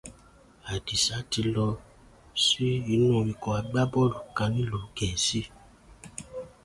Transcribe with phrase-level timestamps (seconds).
[0.73, 1.65] Àdìsá ti lọ
[2.43, 5.41] sí inú ikọ̀ agbábọ́ọ̀lù kan nílùú Gẹ̀ẹ́sì.